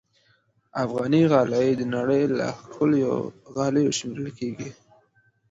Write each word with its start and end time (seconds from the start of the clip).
افغاني 0.83 1.21
غالۍ 1.31 1.67
د 1.75 1.81
نړۍ 1.95 2.23
له 2.37 2.45
ښکلو 2.61 3.03
غالیو 3.55 3.95
شمېرل 3.97 4.27
کېږي. 4.39 4.69